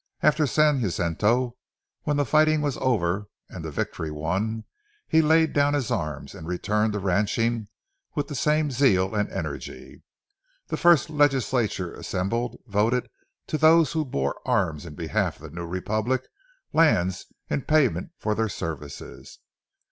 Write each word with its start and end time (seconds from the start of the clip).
After 0.23 0.47
San 0.47 0.79
Jacinto, 0.81 1.57
when 2.05 2.17
the 2.17 2.25
fighting 2.25 2.61
was 2.61 2.75
over 2.77 3.27
and 3.49 3.63
the 3.63 3.69
victory 3.69 4.09
won, 4.09 4.63
he 5.07 5.21
laid 5.21 5.53
down 5.53 5.75
his 5.75 5.91
arms, 5.91 6.33
and 6.33 6.47
returned 6.47 6.93
to 6.93 6.99
ranching 6.99 7.67
with 8.15 8.27
the 8.27 8.33
same 8.33 8.71
zeal 8.71 9.13
and 9.13 9.29
energy. 9.29 10.01
The 10.69 10.75
first 10.77 11.11
legislature 11.11 11.93
assembled 11.93 12.59
voted 12.65 13.11
to 13.45 13.59
those 13.59 13.91
who 13.91 13.99
had 13.99 14.09
borne 14.09 14.33
arms 14.43 14.87
in 14.87 14.95
behalf 14.95 15.35
of 15.35 15.43
the 15.43 15.49
new 15.55 15.67
republic, 15.67 16.23
lands 16.73 17.27
in 17.47 17.61
payment 17.61 18.09
for 18.17 18.33
their 18.33 18.49
services. 18.49 19.37